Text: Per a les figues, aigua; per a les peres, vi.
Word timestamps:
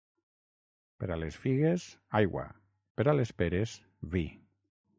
Per 1.01 1.09
a 1.15 1.17
les 1.23 1.37
figues, 1.43 1.85
aigua; 2.21 2.45
per 3.01 3.05
a 3.13 3.17
les 3.19 3.35
peres, 3.43 3.77
vi. 4.17 4.27